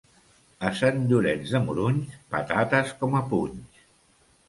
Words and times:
A 0.69 0.71
Sant 0.79 0.97
Llorenç 1.11 1.53
de 1.57 1.63
Morunys, 1.67 2.17
patates 2.35 2.99
com 3.05 3.23
a 3.23 3.27
punys. 3.37 3.83